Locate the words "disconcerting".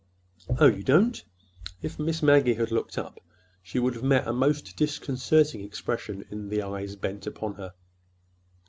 4.75-5.61